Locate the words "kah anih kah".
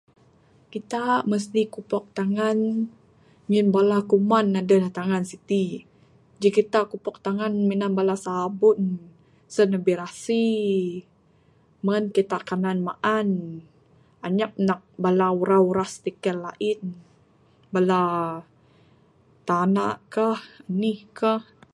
20.13-21.41